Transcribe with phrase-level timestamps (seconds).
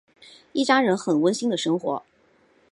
[0.53, 2.01] 一家人很温馨的生活。